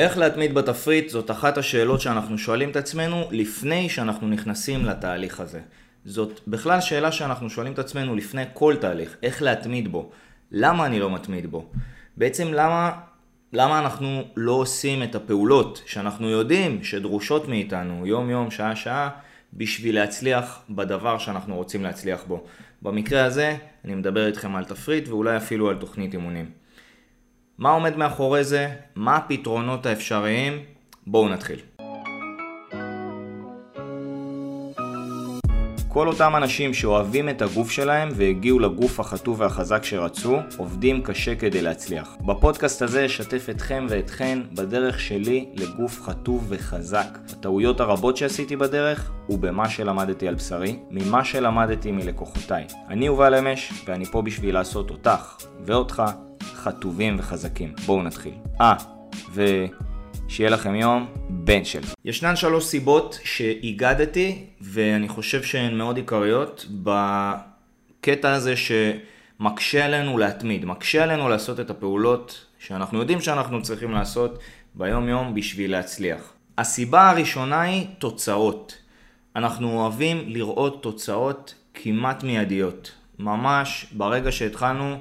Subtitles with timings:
[0.00, 5.60] איך להתמיד בתפריט זאת אחת השאלות שאנחנו שואלים את עצמנו לפני שאנחנו נכנסים לתהליך הזה.
[6.04, 10.10] זאת בכלל שאלה שאנחנו שואלים את עצמנו לפני כל תהליך, איך להתמיד בו.
[10.52, 11.70] למה אני לא מתמיד בו?
[12.16, 12.92] בעצם למה,
[13.52, 19.10] למה אנחנו לא עושים את הפעולות שאנחנו יודעים שדרושות מאיתנו יום יום, שעה שעה,
[19.52, 22.44] בשביל להצליח בדבר שאנחנו רוצים להצליח בו.
[22.82, 26.59] במקרה הזה אני מדבר איתכם על תפריט ואולי אפילו על תוכנית אימונים.
[27.60, 28.68] מה עומד מאחורי זה?
[28.94, 30.58] מה הפתרונות האפשריים?
[31.06, 31.58] בואו נתחיל.
[35.88, 41.62] כל אותם אנשים שאוהבים את הגוף שלהם והגיעו לגוף החטוב והחזק שרצו, עובדים קשה כדי
[41.62, 42.16] להצליח.
[42.26, 49.68] בפודקאסט הזה אשתף אתכם ואתכן בדרך שלי לגוף חטוב וחזק, הטעויות הרבות שעשיתי בדרך ובמה
[49.68, 52.66] שלמדתי על בשרי, ממה שלמדתי מלקוחותיי.
[52.88, 55.36] אני יובל אמש ואני פה בשביל לעשות אותך
[55.66, 56.02] ואותך
[56.60, 57.72] חטובים וחזקים.
[57.86, 58.34] בואו נתחיל.
[58.60, 58.74] אה,
[59.34, 61.80] ושיהיה לכם יום בן של.
[62.04, 71.02] ישנן שלוש סיבות שהיגדתי, ואני חושב שהן מאוד עיקריות, בקטע הזה שמקשה עלינו להתמיד, מקשה
[71.02, 74.38] עלינו לעשות את הפעולות שאנחנו יודעים שאנחנו צריכים לעשות
[74.74, 76.32] ביום יום בשביל להצליח.
[76.58, 78.76] הסיבה הראשונה היא תוצאות.
[79.36, 82.92] אנחנו אוהבים לראות תוצאות כמעט מיידיות.
[83.18, 84.96] ממש ברגע שהתחלנו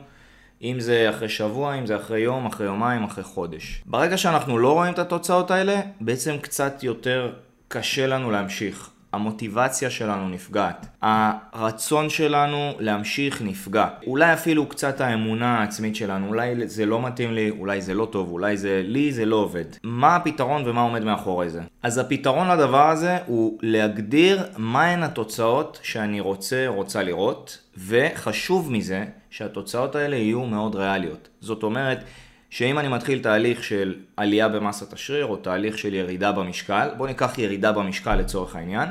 [0.63, 3.83] אם זה אחרי שבוע, אם זה אחרי יום, אחרי יומיים, אחרי חודש.
[3.85, 7.33] ברגע שאנחנו לא רואים את התוצאות האלה, בעצם קצת יותר
[7.67, 8.89] קשה לנו להמשיך.
[9.13, 10.85] המוטיבציה שלנו נפגעת.
[11.01, 13.88] הרצון שלנו להמשיך נפגע.
[14.07, 18.31] אולי אפילו קצת האמונה העצמית שלנו, אולי זה לא מתאים לי, אולי זה לא טוב,
[18.31, 19.66] אולי זה לי זה לא עובד.
[19.83, 21.61] מה הפתרון ומה עומד מאחורי זה?
[21.83, 29.95] אז הפתרון לדבר הזה הוא להגדיר מהן התוצאות שאני רוצה, רוצה לראות, וחשוב מזה, שהתוצאות
[29.95, 31.30] האלה יהיו מאוד ריאליות.
[31.41, 32.03] זאת אומרת,
[32.49, 37.38] שאם אני מתחיל תהליך של עלייה במסת השריר או תהליך של ירידה במשקל, בואו ניקח
[37.38, 38.89] ירידה במשקל לצורך העניין,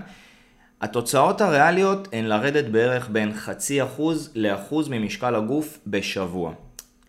[0.81, 6.53] התוצאות הריאליות הן לרדת בערך בין חצי אחוז לאחוז ממשקל הגוף בשבוע.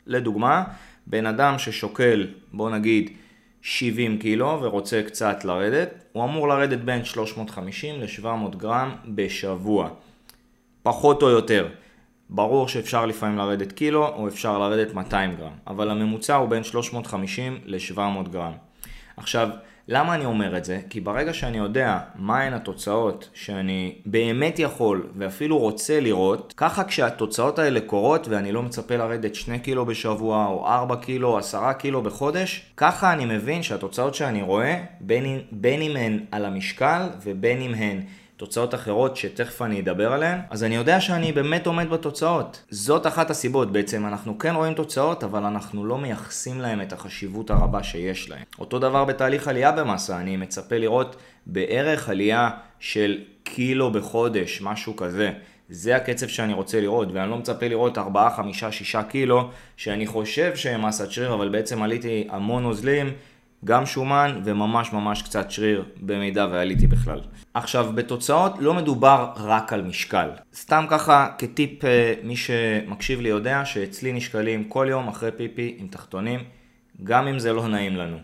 [0.07, 0.63] לדוגמה,
[1.07, 3.09] בן אדם ששוקל, בואו נגיד,
[3.61, 9.89] 70 קילו ורוצה קצת לרדת, הוא אמור לרדת בין 350 ל-700 גרם בשבוע.
[10.83, 11.67] פחות או יותר.
[12.29, 17.59] ברור שאפשר לפעמים לרדת קילו או אפשר לרדת 200 גרם, אבל הממוצע הוא בין 350
[17.65, 18.53] ל-700 גרם.
[19.17, 19.49] עכשיו,
[19.91, 20.79] למה אני אומר את זה?
[20.89, 27.81] כי ברגע שאני יודע מהן התוצאות שאני באמת יכול ואפילו רוצה לראות, ככה כשהתוצאות האלה
[27.81, 32.65] קורות ואני לא מצפה לרדת 2 קילו בשבוע או 4 קילו או 10 קילו בחודש,
[32.77, 38.01] ככה אני מבין שהתוצאות שאני רואה, בין, בין אם הן על המשקל ובין אם הן
[38.39, 42.63] תוצאות אחרות שתכף אני אדבר עליהן, אז אני יודע שאני באמת עומד בתוצאות.
[42.69, 47.49] זאת אחת הסיבות, בעצם אנחנו כן רואים תוצאות, אבל אנחנו לא מייחסים להם את החשיבות
[47.49, 48.43] הרבה שיש להם.
[48.59, 52.49] אותו דבר בתהליך עלייה במסה, אני מצפה לראות בערך עלייה
[52.79, 55.31] של קילו בחודש, משהו כזה.
[55.69, 60.55] זה הקצב שאני רוצה לראות, ואני לא מצפה לראות 4, 5, 6 קילו, שאני חושב
[60.55, 63.13] שהם מסת שריר, אבל בעצם עליתי המון נוזלים.
[63.65, 67.21] גם שומן וממש ממש קצת שריר במידה ועליתי בכלל.
[67.53, 70.29] עכשיו, בתוצאות לא מדובר רק על משקל.
[70.55, 75.87] סתם ככה, כטיפ, אה, מי שמקשיב לי יודע שאצלי נשקלים כל יום אחרי פיפי עם
[75.87, 76.39] תחתונים,
[77.03, 78.17] גם אם זה לא נעים לנו.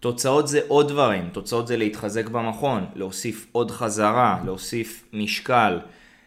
[0.00, 5.78] תוצאות זה עוד דברים, תוצאות זה להתחזק במכון, להוסיף עוד חזרה, להוסיף משקל,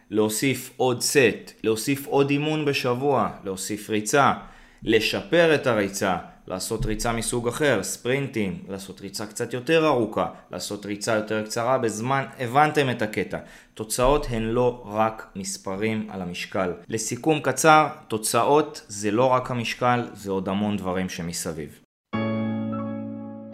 [0.09, 4.33] להוסיף עוד סט, להוסיף עוד אימון בשבוע, להוסיף ריצה,
[4.83, 6.17] לשפר את הריצה,
[6.49, 12.23] לעשות ריצה מסוג אחר, ספרינטים, לעשות ריצה קצת יותר ארוכה, לעשות ריצה יותר קצרה בזמן,
[12.39, 13.37] הבנתם את הקטע.
[13.73, 16.73] תוצאות הן לא רק מספרים על המשקל.
[16.89, 21.79] לסיכום קצר, תוצאות זה לא רק המשקל, זה עוד המון דברים שמסביב.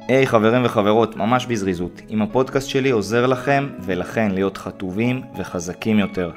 [0.07, 5.99] היי hey, חברים וחברות, ממש בזריזות, אם הפודקאסט שלי עוזר לכם ולכן להיות חטובים וחזקים
[5.99, 6.31] יותר.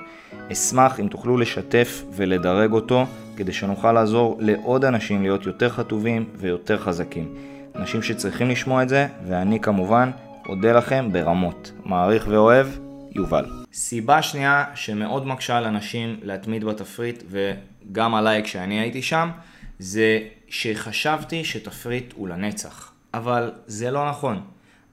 [0.53, 6.79] אשמח אם תוכלו לשתף ולדרג אותו כדי שנוכל לעזור לעוד אנשים להיות יותר חטובים ויותר
[6.79, 7.35] חזקים.
[7.77, 10.11] אנשים שצריכים לשמוע את זה, ואני כמובן
[10.49, 11.73] אודה לכם ברמות.
[11.85, 12.67] מעריך ואוהב,
[13.11, 13.45] יובל.
[13.73, 19.31] סיבה שנייה שמאוד מקשה על אנשים להתמיד בתפריט, וגם עליי כשאני הייתי שם,
[19.79, 20.19] זה
[20.49, 22.93] שחשבתי שתפריט הוא לנצח.
[23.15, 24.41] אבל זה לא נכון.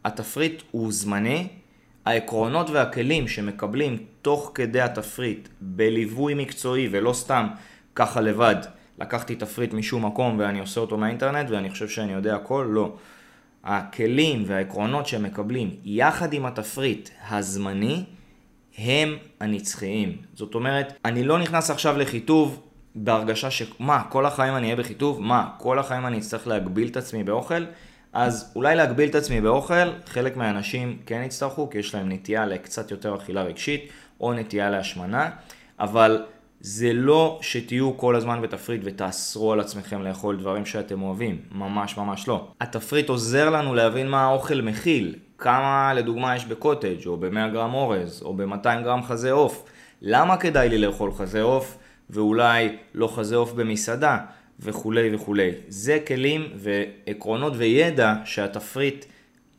[0.06, 1.48] התפריט הוא זמני,
[2.06, 7.48] העקרונות והכלים שמקבלים תוך כדי התפריט בליווי מקצועי ולא סתם
[7.96, 8.56] ככה לבד,
[9.00, 12.96] לקחתי תפריט משום מקום ואני עושה אותו מהאינטרנט ואני חושב שאני יודע הכל, לא.
[13.64, 18.04] הכלים והעקרונות שהם מקבלים יחד עם התפריט הזמני
[18.78, 20.18] הם הנצחיים.
[20.34, 22.62] זאת אומרת, אני לא נכנס עכשיו לחיטוב
[22.96, 23.64] בהרגשה ש...
[23.80, 25.22] מה, כל החיים אני אהיה בחיטוב?
[25.22, 27.64] מה, כל החיים אני אצטרך להגביל את עצמי באוכל?
[28.16, 32.92] אז אולי להגביל את עצמי באוכל, חלק מהאנשים כן יצטרכו, כי יש להם נטייה לקצת
[32.92, 33.90] יותר אכילה רגשית,
[34.22, 35.30] או נטייה להשמנה,
[35.80, 36.24] אבל
[36.60, 42.28] זה לא שתהיו כל הזמן בתפריט ותאסרו על עצמכם לאכול דברים שאתם אוהבים, ממש ממש
[42.28, 42.48] לא.
[42.62, 48.22] התפריט עוזר לנו להבין מה האוכל מכיל, כמה לדוגמה יש בקוטג' או ב-100 גרם אורז
[48.26, 49.66] או ב-200 גרם חזה עוף.
[50.02, 51.78] למה כדאי לי לאכול חזה עוף
[52.10, 54.18] ואולי לא חזה עוף במסעדה
[54.60, 55.52] וכולי וכולי.
[55.68, 59.06] זה כלים ועקרונות וידע שהתפריט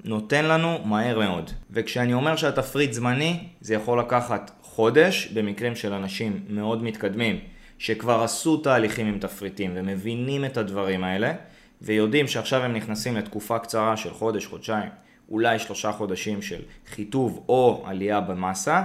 [0.04, 1.50] נותן לנו מהר מאוד.
[1.70, 7.38] וכשאני אומר שהתפריט זמני, זה יכול לקחת חודש במקרים של אנשים מאוד מתקדמים
[7.78, 11.32] שכבר עשו תהליכים עם תפריטים ומבינים את הדברים האלה
[11.82, 14.88] ויודעים שעכשיו הם נכנסים לתקופה קצרה של חודש, חודשיים,
[15.28, 18.82] אולי שלושה חודשים של חיטוב או עלייה במסה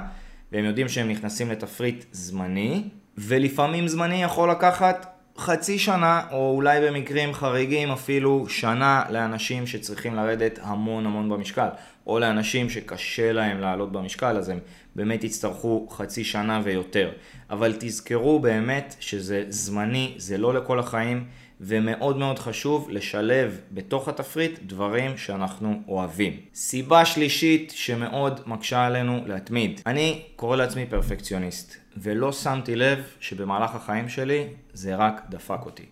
[0.52, 2.84] והם יודעים שהם נכנסים לתפריט זמני
[3.18, 10.60] ולפעמים זמני יכול לקחת חצי שנה, או אולי במקרים חריגים אפילו שנה לאנשים שצריכים לרדת
[10.62, 11.68] המון המון במשקל,
[12.08, 14.60] או לאנשים שקשה להם לעלות במשקל, אז הם
[14.96, 17.12] באמת יצטרכו חצי שנה ויותר.
[17.50, 21.26] אבל תזכרו באמת שזה זמני, זה לא לכל החיים,
[21.62, 26.40] ומאוד מאוד חשוב לשלב בתוך התפריט דברים שאנחנו אוהבים.
[26.54, 29.82] סיבה שלישית שמאוד מקשה עלינו להתמיד.
[29.86, 31.76] אני קורא לעצמי פרפקציוניסט.
[31.98, 35.86] ולא שמתי לב שבמהלך החיים שלי זה רק דפק אותי.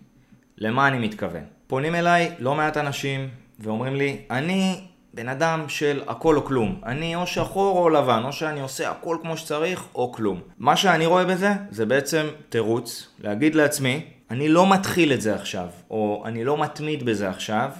[0.58, 1.42] למה אני מתכוון?
[1.66, 3.28] פונים אליי לא מעט אנשים
[3.58, 4.80] ואומרים לי, אני
[5.14, 6.80] בן אדם של הכל או כלום.
[6.86, 10.40] אני או שחור או לבן, או שאני עושה הכל כמו שצריך או כלום.
[10.58, 15.68] מה שאני רואה בזה זה בעצם תירוץ להגיד לעצמי, אני לא מתחיל את זה עכשיו,
[15.90, 17.70] או אני לא מתמיד בזה עכשיו,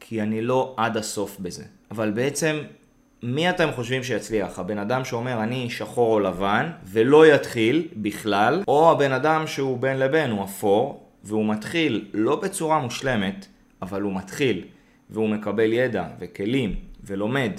[0.00, 1.64] כי אני לא עד הסוף בזה.
[1.90, 2.58] אבל בעצם
[3.22, 4.58] מי אתם חושבים שיצליח?
[4.58, 9.98] הבן אדם שאומר אני שחור או לבן ולא יתחיל בכלל, או הבן אדם שהוא בין
[9.98, 13.46] לבין, הוא אפור, והוא מתחיל לא בצורה מושלמת,
[13.82, 14.64] אבל הוא מתחיל,
[15.10, 16.74] והוא מקבל ידע וכלים
[17.04, 17.52] ולומד,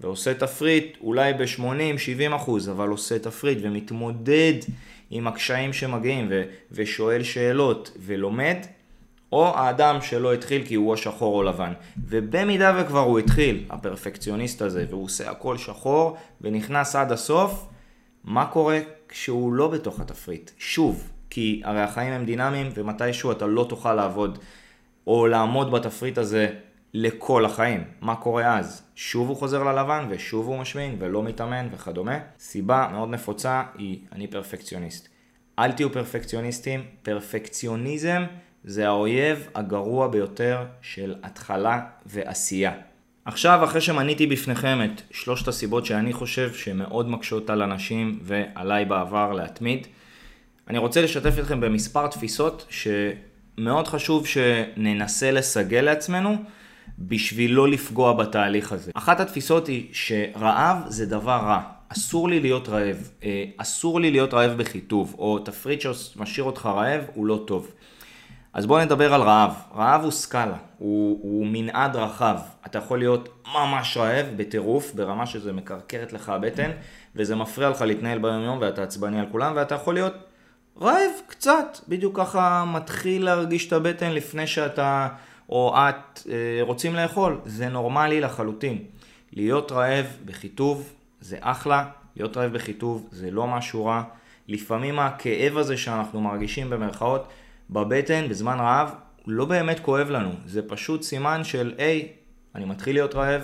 [0.00, 4.54] ועושה תפריט אולי ב-80-70 אחוז, אבל עושה תפריט ומתמודד
[5.10, 6.42] עם הקשיים שמגיעים ו-
[6.72, 8.56] ושואל שאלות ולומד,
[9.32, 11.72] או האדם שלא התחיל כי הוא או שחור או לבן.
[12.08, 17.66] ובמידה וכבר הוא התחיל, הפרפקציוניסט הזה, והוא עושה הכל שחור ונכנס עד הסוף,
[18.24, 20.50] מה קורה כשהוא לא בתוך התפריט?
[20.58, 24.38] שוב, כי הרי החיים הם דינמיים ומתישהו אתה לא תוכל לעבוד
[25.06, 26.50] או לעמוד בתפריט הזה
[26.98, 27.84] לכל החיים.
[28.00, 28.82] מה קורה אז?
[28.94, 32.18] שוב הוא חוזר ללבן ושוב הוא משמין ולא מתאמן וכדומה.
[32.38, 35.08] סיבה מאוד נפוצה היא אני פרפקציוניסט.
[35.58, 38.24] אל תהיו פרפקציוניסטים, פרפקציוניזם
[38.64, 42.72] זה האויב הגרוע ביותר של התחלה ועשייה.
[43.24, 49.32] עכשיו, אחרי שמניתי בפניכם את שלושת הסיבות שאני חושב שמאוד מקשות על אנשים ועליי בעבר
[49.32, 49.86] להתמיד,
[50.68, 56.36] אני רוצה לשתף אתכם במספר תפיסות שמאוד חשוב שננסה לסגל לעצמנו
[56.98, 58.90] בשביל לא לפגוע בתהליך הזה.
[58.94, 61.60] אחת התפיסות היא שרעב זה דבר רע.
[61.88, 63.10] אסור לי להיות רעב.
[63.24, 67.70] אה, אסור לי להיות רעב בחיטוב, או תפריט שמשאיר אותך רעב הוא לא טוב.
[68.52, 69.54] אז בואו נדבר על רעב.
[69.74, 72.36] רעב הוא סקאלה, הוא, הוא מנעד רחב.
[72.66, 76.70] אתה יכול להיות ממש רעב בטירוף, ברמה שזה מקרקרת לך הבטן,
[77.16, 80.14] וזה מפריע לך להתנהל ביום יום ואתה עצבני על כולם, ואתה יכול להיות
[80.80, 85.08] רעב קצת, בדיוק ככה מתחיל להרגיש את הבטן לפני שאתה
[85.48, 87.40] או את אה, רוצים לאכול.
[87.44, 88.84] זה נורמלי לחלוטין.
[89.32, 94.02] להיות רעב בחיטוב זה אחלה, להיות רעב בחיטוב זה לא משהו רע.
[94.48, 97.28] לפעמים הכאב הזה שאנחנו מרגישים במרכאות
[97.70, 98.94] בבטן בזמן רעב
[99.26, 102.08] לא באמת כואב לנו, זה פשוט סימן של היי,
[102.54, 103.42] אני מתחיל להיות רעב,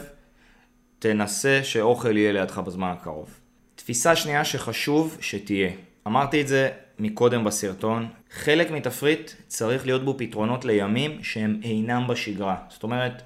[0.98, 3.40] תנסה שאוכל יהיה לידך בזמן הקרוב.
[3.74, 5.70] תפיסה שנייה שחשוב שתהיה,
[6.06, 6.70] אמרתי את זה
[7.02, 12.56] מקודם בסרטון, חלק מתפריט צריך להיות בו פתרונות לימים שהם אינם בשגרה.
[12.68, 13.22] זאת אומרת,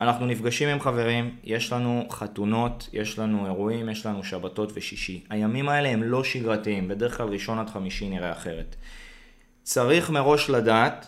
[0.00, 5.24] אנחנו נפגשים עם חברים, יש לנו חתונות, יש לנו אירועים, יש לנו שבתות ושישי.
[5.30, 8.76] הימים האלה הם לא שגרתיים, בדרך כלל ראשון עד חמישי נראה אחרת.
[9.62, 11.06] צריך מראש לדעת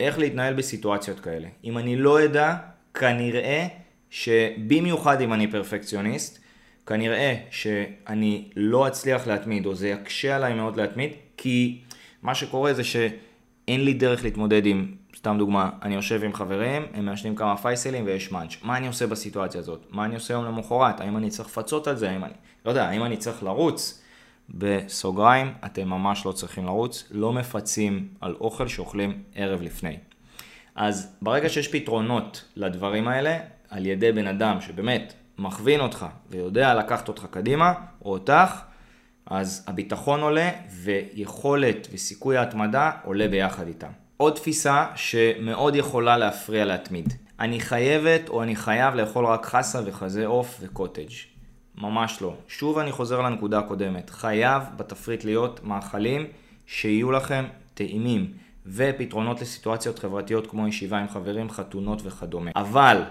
[0.00, 1.48] איך להתנהל בסיטואציות כאלה.
[1.64, 2.54] אם אני לא אדע,
[2.94, 3.66] כנראה
[4.10, 6.38] שבמיוחד אם אני פרפקציוניסט,
[6.86, 11.10] כנראה שאני לא אצליח להתמיד, או זה יקשה עליי מאוד להתמיד,
[11.42, 11.80] כי
[12.22, 17.06] מה שקורה זה שאין לי דרך להתמודד עם, סתם דוגמה, אני יושב עם חברים, הם
[17.06, 18.56] מעשנים כמה פייסלים ויש מאנץ'.
[18.62, 19.86] מה אני עושה בסיטואציה הזאת?
[19.90, 21.00] מה אני עושה יום למחרת?
[21.00, 22.10] האם אני צריך לפצות על זה?
[22.10, 22.32] האם אני,
[22.64, 24.02] לא יודע, האם אני צריך לרוץ?
[24.50, 29.96] בסוגריים, אתם ממש לא צריכים לרוץ, לא מפצים על אוכל שאוכלים ערב לפני.
[30.74, 33.38] אז ברגע שיש פתרונות לדברים האלה,
[33.70, 37.72] על ידי בן אדם שבאמת מכווין אותך ויודע לקחת אותך קדימה,
[38.04, 38.69] או אותך,
[39.26, 40.50] אז הביטחון עולה
[40.82, 43.90] ויכולת וסיכוי ההתמדה עולה ביחד איתם.
[44.16, 47.12] עוד תפיסה שמאוד יכולה להפריע להתמיד.
[47.40, 51.12] אני חייבת או אני חייב לאכול רק חסה וחזה עוף וקוטג'.
[51.78, 52.34] ממש לא.
[52.48, 54.10] שוב אני חוזר לנקודה הקודמת.
[54.10, 56.26] חייב בתפריט להיות מאכלים
[56.66, 58.32] שיהיו לכם טעימים,
[58.66, 62.50] ופתרונות לסיטואציות חברתיות כמו ישיבה עם חברים, חתונות וכדומה.
[62.56, 63.02] אבל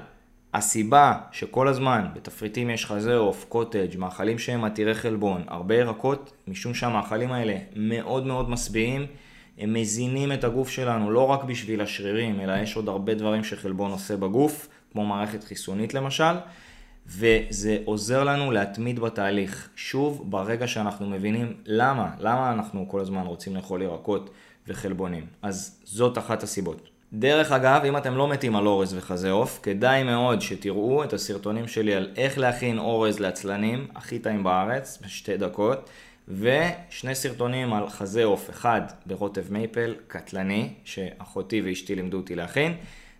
[0.53, 6.73] הסיבה שכל הזמן בתפריטים יש חזה עוף, קוטג', מאכלים שהם עתירי חלבון, הרבה ירקות, משום
[6.73, 9.05] שהמאכלים האלה מאוד מאוד משביעים,
[9.57, 13.91] הם מזינים את הגוף שלנו לא רק בשביל השרירים, אלא יש עוד הרבה דברים שחלבון
[13.91, 16.33] עושה בגוף, כמו מערכת חיסונית למשל,
[17.07, 19.69] וזה עוזר לנו להתמיד בתהליך.
[19.75, 24.29] שוב, ברגע שאנחנו מבינים למה, למה אנחנו כל הזמן רוצים לאכול ירקות
[24.67, 25.25] וחלבונים.
[25.41, 26.98] אז זאת אחת הסיבות.
[27.13, 31.67] דרך אגב, אם אתם לא מתים על אורז וחזה עוף, כדאי מאוד שתראו את הסרטונים
[31.67, 35.89] שלי על איך להכין אורז לעצלנים, הכי טעים בארץ, בשתי דקות,
[36.27, 42.73] ושני סרטונים על חזה עוף, אחד ברוטב מייפל, קטלני, שאחותי ואשתי לימדו אותי להכין,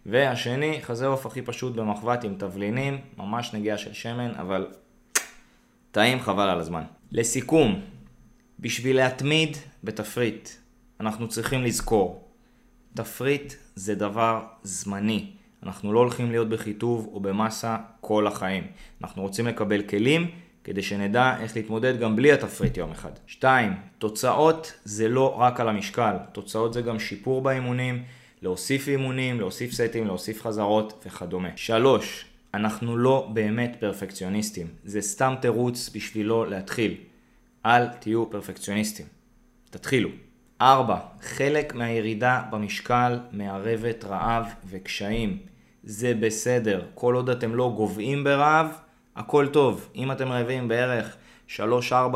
[0.05, 4.67] והשני, חזה עוף הכי פשוט במחבת עם תבלינים, ממש נגיעה של שמן, אבל
[5.91, 6.83] טעים חבל על הזמן.
[7.11, 7.81] לסיכום,
[8.59, 10.49] בשביל להתמיד בתפריט,
[10.99, 12.28] אנחנו צריכים לזכור,
[12.93, 15.31] תפריט זה דבר זמני.
[15.63, 18.63] אנחנו לא הולכים להיות בחיטוב או במסה כל החיים.
[19.03, 20.31] אנחנו רוצים לקבל כלים
[20.63, 23.11] כדי שנדע איך להתמודד גם בלי התפריט יום אחד.
[23.27, 23.73] 2.
[23.97, 28.03] תוצאות זה לא רק על המשקל, תוצאות זה גם שיפור באימונים,
[28.41, 31.49] להוסיף אימונים, להוסיף סטים, להוסיף חזרות וכדומה.
[31.55, 32.25] 3.
[32.53, 36.95] אנחנו לא באמת פרפקציוניסטים, זה סתם תירוץ בשבילו להתחיל.
[37.65, 39.05] אל תהיו פרפקציוניסטים.
[39.69, 40.09] תתחילו.
[40.61, 40.97] 4.
[41.21, 45.37] חלק מהירידה במשקל מערבת רעב וקשיים.
[45.83, 48.67] זה בסדר, כל עוד אתם לא גוועים ברעב,
[49.15, 49.89] הכל טוב.
[49.95, 51.15] אם אתם רעבים בערך
[51.47, 51.59] 3-4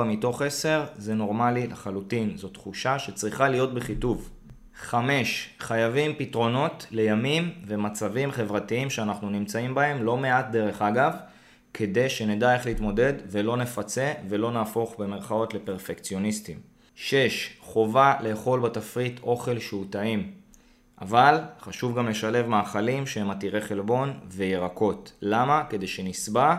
[0.06, 2.38] מתוך 10, זה נורמלי לחלוטין.
[2.38, 4.30] זו תחושה שצריכה להיות בחיטוב.
[4.76, 5.50] 5.
[5.60, 11.14] חייבים פתרונות לימים ומצבים חברתיים שאנחנו נמצאים בהם, לא מעט דרך אגב,
[11.74, 16.73] כדי שנדע איך להתמודד ולא נפצה ולא נהפוך במרכאות לפרפקציוניסטים.
[16.96, 17.58] 6.
[17.60, 20.32] חובה לאכול בתפריט אוכל שהוא טעים.
[21.02, 25.14] אבל חשוב גם לשלב מאכלים שהם עתירי חלבון וירקות.
[25.22, 25.64] למה?
[25.70, 26.56] כדי שנשבע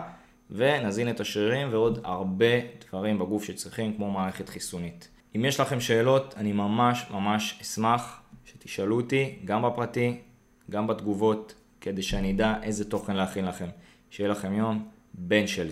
[0.51, 2.45] ונזין את השרירים ועוד הרבה
[2.87, 5.07] דברים בגוף שצריכים כמו מערכת חיסונית.
[5.35, 10.17] אם יש לכם שאלות, אני ממש ממש אשמח שתשאלו אותי, גם בפרטי,
[10.71, 13.67] גם בתגובות, כדי שאני אדע איזה תוכן להכין לכם.
[14.09, 15.69] שיהיה לכם יום בן של...